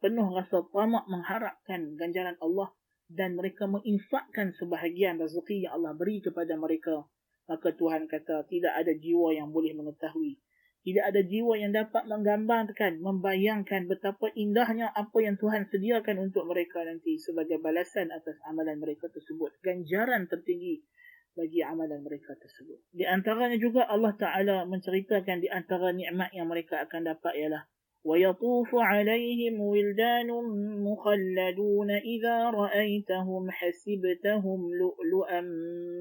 [0.00, 2.72] penuh rasa tamak mengharapkan ganjaran Allah
[3.06, 7.06] dan mereka menginfakkan sebahagian rezeki yang Allah beri kepada mereka.
[7.46, 10.42] Maka Tuhan kata tidak ada jiwa yang boleh mengetahui.
[10.86, 16.82] Tidak ada jiwa yang dapat menggambarkan, membayangkan betapa indahnya apa yang Tuhan sediakan untuk mereka
[16.86, 19.50] nanti sebagai balasan atas amalan mereka tersebut.
[19.66, 20.86] Ganjaran tertinggi
[21.34, 22.86] bagi amalan mereka tersebut.
[22.94, 27.66] Di antaranya juga Allah Ta'ala menceritakan di antara nikmat yang mereka akan dapat ialah
[28.05, 30.27] ويطوف عليهم ولدان
[30.83, 35.41] مخلدون إذا رأيتهم حسبتهم لؤلؤا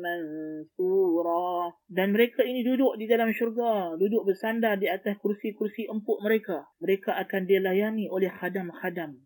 [0.04, 6.64] منثورا dan mereka ini duduk di dalam syurga duduk bersandar di atas kursi-kursi empuk mereka
[6.80, 9.20] mereka akan dilayani oleh khadam-khadam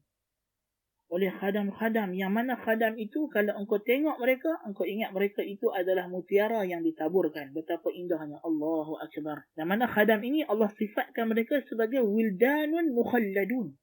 [1.09, 2.13] oleh khadam-khadam.
[2.13, 6.85] Yang mana khadam itu kalau engkau tengok mereka, engkau ingat mereka itu adalah mutiara yang
[6.85, 7.49] ditaburkan.
[7.51, 9.49] Betapa indahnya Allahu Akbar.
[9.57, 13.73] Yang mana khadam ini Allah sifatkan mereka sebagai wildanun mukhalladun.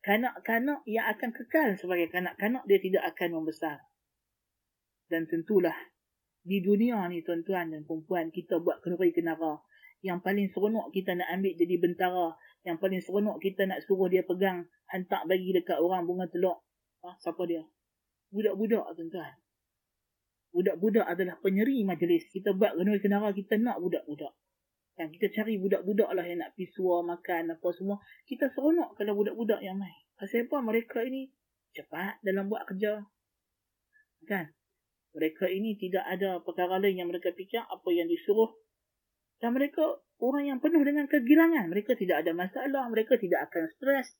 [0.00, 3.84] Kanak-kanak yang akan kekal sebagai kanak-kanak dia tidak akan membesar.
[5.10, 5.76] Dan tentulah
[6.40, 9.60] di dunia ni tuan-tuan dan perempuan kita buat kenuri kenara.
[10.00, 12.32] Yang paling seronok kita nak ambil jadi bentara.
[12.60, 16.60] Yang paling seronok kita nak suruh dia pegang hantar bagi dekat orang bunga telur.
[17.00, 17.64] Ha, siapa dia?
[18.28, 19.34] Budak-budak tuan-tuan.
[20.50, 22.28] Budak-budak adalah penyeri majlis.
[22.28, 24.34] Kita buat renui kenara kita nak budak-budak.
[24.98, 27.96] Dan kita cari budak-budak lah yang nak pergi suar, makan, apa semua.
[28.28, 29.96] Kita seronok kalau budak-budak yang main.
[30.20, 31.32] Pasal apa mereka ini
[31.72, 33.00] cepat dalam buat kerja.
[34.28, 34.52] Kan?
[35.16, 38.52] Mereka ini tidak ada perkara lain yang mereka fikir apa yang disuruh.
[39.40, 41.72] Dan mereka orang yang penuh dengan kegirangan.
[41.72, 42.86] Mereka tidak ada masalah.
[42.92, 44.16] Mereka tidak akan stres.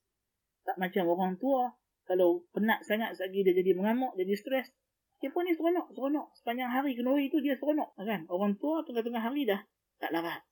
[0.64, 1.76] Tak macam orang tua.
[2.08, 4.74] Kalau penat sangat lagi dia jadi mengamuk, jadi stres.
[5.20, 6.32] Dia pun ni seronok, seronok.
[6.34, 7.94] Sepanjang hari kenuri itu dia seronok.
[7.94, 8.26] Kan?
[8.26, 9.60] Orang tua tengah-tengah hari dah
[10.00, 10.42] tak larat.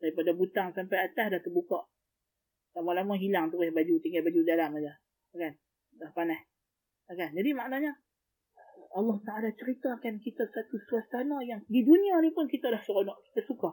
[0.00, 1.84] Daripada butang sampai atas dah terbuka.
[2.74, 3.94] Lama-lama hilang terus baju.
[4.00, 4.92] Tinggal baju dalam saja.
[5.36, 5.52] Kan?
[6.00, 6.42] Dah panas.
[7.06, 7.30] Kan?
[7.36, 7.92] Jadi maknanya
[8.96, 13.20] Allah Ta'ala ceritakan kita satu suasana yang di dunia ni pun kita dah seronok.
[13.30, 13.68] Kita suka.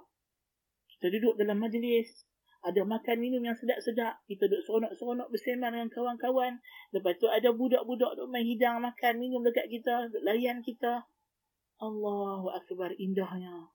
[0.97, 2.25] Kita duduk dalam majlis
[2.65, 4.25] ada makan minum yang sedap-sedap.
[4.25, 6.57] Kita duduk seronok-seronok bersembang dengan kawan-kawan.
[6.89, 10.09] Lepas tu ada budak-budak duduk main hidang makan minum dekat kita.
[10.09, 11.05] Duduk layan kita.
[11.77, 13.74] Allahu Akbar indahnya.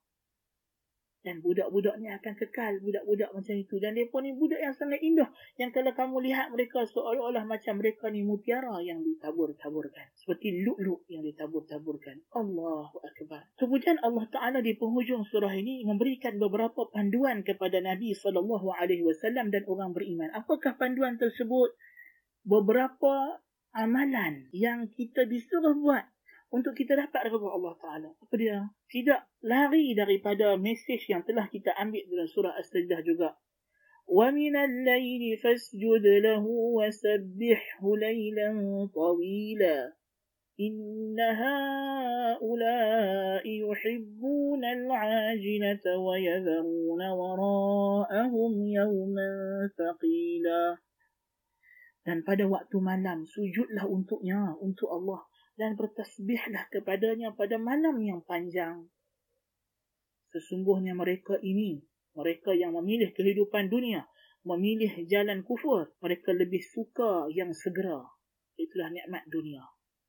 [1.21, 3.77] Dan budak-budak ni akan kekal budak-budak macam itu.
[3.77, 5.29] Dan mereka ni budak yang sangat indah.
[5.61, 10.09] Yang kalau kamu lihat mereka seolah-olah macam mereka ni mutiara yang ditabur-taburkan.
[10.17, 12.25] Seperti luk-luk yang ditabur-taburkan.
[12.33, 13.53] Allahu Akbar.
[13.61, 19.93] Kemudian Allah Ta'ala di penghujung surah ini memberikan beberapa panduan kepada Nabi SAW dan orang
[19.93, 20.33] beriman.
[20.33, 21.77] Apakah panduan tersebut?
[22.41, 23.45] Beberapa
[23.77, 26.09] amalan yang kita disuruh buat
[26.56, 28.10] untuk kita dapat daripada Allah Ta'ala.
[28.16, 28.64] Apa dia?
[28.88, 33.36] Tidak lari daripada mesej yang telah kita ambil dalam surah As-Sajdah juga.
[34.06, 36.46] وَمِنَ اللَّيْلِ فَاسْجُدْ لَهُ
[36.78, 38.50] وَسَبِّحْهُ لَيْلًا
[38.94, 39.78] طَوِيلًا
[40.60, 42.46] إِنَّ هَؤُلَاءِ
[43.44, 49.30] يُحِبُّونَ الْعَاجِلَةَ وَيَذَرُونَ وَرَاءَهُمْ يَوْمًا
[49.74, 50.64] ثَقِيلًا
[52.06, 55.26] Dan pada waktu malam, sujudlah untuknya, untuk Allah
[55.61, 58.89] dan bertasbihlah kepadanya pada malam yang panjang.
[60.33, 61.85] Sesungguhnya mereka ini,
[62.17, 64.09] mereka yang memilih kehidupan dunia,
[64.49, 68.01] memilih jalan kufur, mereka lebih suka yang segera.
[68.57, 69.61] Itulah nikmat dunia.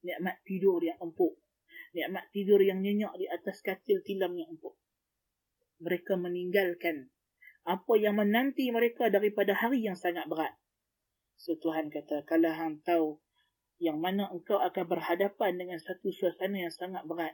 [0.08, 1.36] Nikmat tidur yang empuk.
[1.92, 4.80] Nikmat tidur yang nyenyak di atas katil tilam yang empuk.
[5.84, 7.12] Mereka meninggalkan
[7.68, 10.56] apa yang menanti mereka daripada hari yang sangat berat.
[11.36, 13.20] So Tuhan kata, kalau hang tahu
[13.82, 17.34] yang mana engkau akan berhadapan dengan satu suasana yang sangat berat,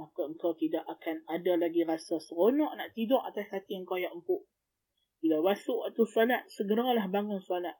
[0.00, 4.48] maka engkau tidak akan ada lagi rasa seronok nak tidur atas hati engkau yang empuk.
[5.20, 7.76] Bila masuk waktu solat, segeralah bangun solat.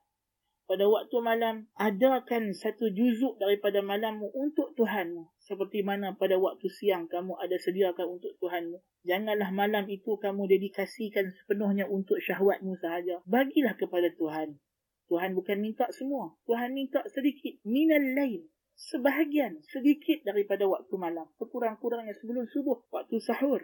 [0.67, 5.31] Pada waktu malam, adakan satu juzuk daripada malammu untuk Tuhanmu.
[5.39, 8.83] Seperti mana pada waktu siang kamu ada sediakan untuk Tuhanmu.
[9.07, 13.23] Janganlah malam itu kamu dedikasikan sepenuhnya untuk syahwatmu sahaja.
[13.31, 14.59] Bagilah kepada Tuhan.
[15.07, 16.35] Tuhan bukan minta semua.
[16.47, 17.63] Tuhan minta sedikit.
[17.63, 18.43] Minal lain.
[18.77, 21.31] Sebahagian, sedikit daripada waktu malam.
[21.39, 22.85] Sekurang-kurangnya sebelum subuh.
[22.91, 23.63] Waktu sahur.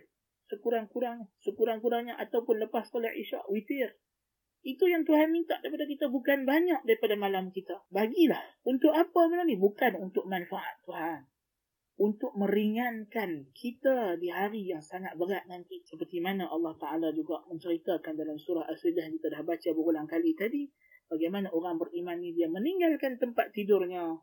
[0.48, 1.28] Sekurang-kurangnya.
[1.42, 3.42] Sekurang-kurangnya ataupun lepas solat isyak.
[3.50, 3.98] Witir.
[4.62, 6.06] Itu yang Tuhan minta daripada kita.
[6.08, 7.82] Bukan banyak daripada malam kita.
[7.90, 8.40] Bagilah.
[8.62, 9.58] Untuk apa malam ni?
[9.58, 11.26] Bukan untuk manfaat Tuhan.
[11.98, 15.82] Untuk meringankan kita di hari yang sangat berat nanti.
[15.84, 20.70] Seperti mana Allah Ta'ala juga menceritakan dalam surah As-Sidah kita dah baca berulang kali tadi
[21.12, 24.16] bagaimana orang beriman ni dia meninggalkan tempat tidurnya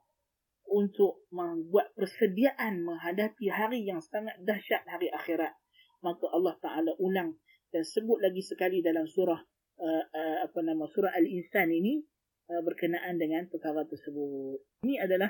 [0.69, 5.53] untuk membuat persediaan menghadapi hari yang sangat dahsyat hari akhirat.
[6.01, 7.37] Maka Allah Taala ulang
[7.69, 9.37] dan sebut lagi sekali dalam surah
[9.77, 12.01] uh, uh, apa nama surah al-insan ini
[12.49, 14.57] uh, berkenaan dengan perkara tersebut.
[14.85, 15.29] Ini adalah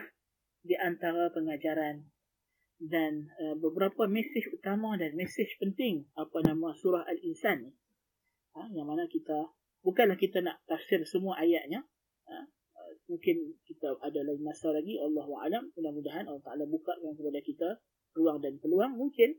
[0.64, 2.04] di antara pengajaran
[2.80, 7.76] dan uh, beberapa mesej utama dan mesej penting apa nama surah al-insan
[8.56, 9.52] ha, yang mana kita
[9.86, 11.86] bukanlah kita nak tafsir semua ayatnya.
[12.30, 12.46] Ha?
[13.10, 15.02] mungkin kita ada lain masa lagi.
[15.02, 17.70] Allah alam mudah-mudahan Allah Taala bukakan kepada kita
[18.14, 18.94] ruang dan peluang.
[18.96, 19.34] Mungkin.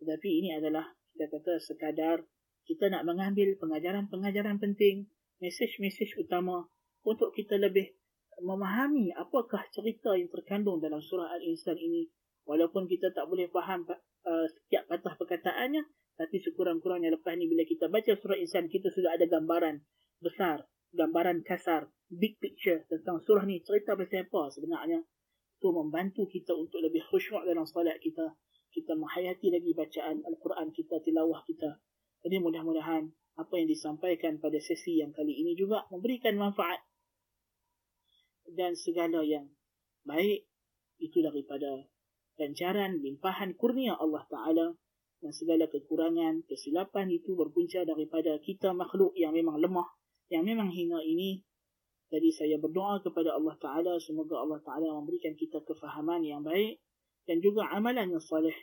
[0.00, 2.24] Tetapi ini adalah kita kata sekadar
[2.64, 5.10] kita nak mengambil pengajaran-pengajaran penting
[5.42, 6.70] mesej-mesej utama
[7.04, 7.92] untuk kita lebih
[8.40, 12.08] memahami apakah cerita yang terkandung dalam surah Al-Insan ini.
[12.48, 15.84] Walaupun kita tak boleh faham uh, setiap patah perkataannya
[16.20, 19.80] tapi sekurang-kurangnya lepas ni bila kita baca surah insan, kita sudah ada gambaran
[20.20, 23.64] besar, gambaran kasar, big picture tentang surah ni.
[23.64, 25.00] Cerita pasal apa sebenarnya?
[25.56, 28.36] Itu membantu kita untuk lebih khusyuk dalam salat kita.
[28.68, 31.80] Kita menghayati lagi bacaan Al-Quran kita, tilawah kita.
[32.20, 33.08] Jadi mudah-mudahan
[33.40, 36.84] apa yang disampaikan pada sesi yang kali ini juga memberikan manfaat
[38.44, 39.48] dan segala yang
[40.04, 40.44] baik
[41.00, 41.88] itu daripada
[42.36, 44.76] ganjaran limpahan kurnia Allah Ta'ala
[45.20, 49.88] dan segala kekurangan, kesilapan itu berpunca daripada kita makhluk yang memang lemah,
[50.32, 51.44] yang memang hina ini.
[52.10, 56.80] Jadi saya berdoa kepada Allah Ta'ala, semoga Allah Ta'ala memberikan kita kefahaman yang baik
[57.28, 58.56] dan juga amalan yang salih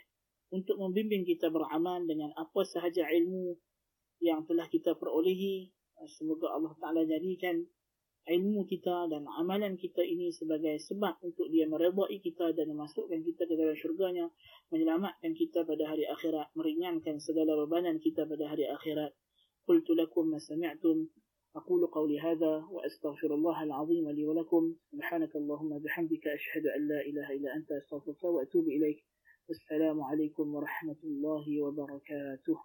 [0.51, 3.55] untuk membimbing kita beramal dengan apa sahaja ilmu
[4.19, 5.71] yang telah kita perolehi.
[6.09, 7.63] Semoga Allah Ta'ala jadikan
[8.26, 13.42] ilmu kita dan amalan kita ini sebagai sebab untuk dia meredai kita dan memasukkan kita
[13.50, 14.30] ke dalam syurganya,
[14.70, 19.12] menyelamatkan kita pada hari akhirat, meringankan segala bebanan kita pada hari akhirat.
[19.62, 21.06] قلت لكم ما سمعتم
[21.56, 27.32] أقول قولي هذا وأستغفر الله العظيم لي ولكم سبحانك اللهم بحمدك أشهد أن لا إله
[27.32, 29.04] إلا أنت أستغفرك وأتوب إليك
[29.48, 32.58] والسلام عليكم ورحمة الله وبركاته